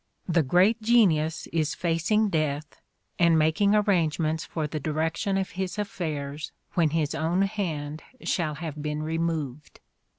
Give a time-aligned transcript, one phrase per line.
[0.27, 2.81] The great genius is facing death
[3.19, 8.81] and making arrangements for the direction of his affairs when his own hand shall have
[8.81, 9.79] been removed.